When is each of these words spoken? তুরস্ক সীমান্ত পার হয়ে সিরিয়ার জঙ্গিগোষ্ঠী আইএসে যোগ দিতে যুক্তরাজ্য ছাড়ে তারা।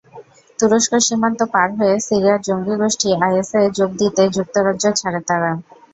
তুরস্ক 0.59 0.91
সীমান্ত 1.05 1.39
পার 1.53 1.69
হয়ে 1.77 1.95
সিরিয়ার 2.07 2.39
জঙ্গিগোষ্ঠী 2.47 3.09
আইএসে 3.19 3.61
যোগ 3.77 3.89
দিতে 4.01 4.23
যুক্তরাজ্য 4.35 4.85
ছাড়ে 4.99 5.21
তারা। 5.29 5.51